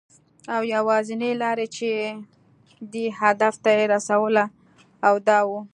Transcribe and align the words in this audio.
او 0.53 0.61
یوازېنۍ 0.75 1.31
لاره 1.41 1.65
چې 1.75 1.89
دې 2.93 3.05
هدف 3.19 3.53
ته 3.63 3.69
یې 3.77 3.85
رسوله، 3.95 4.43
دا 5.27 5.39
وه. 5.49 5.59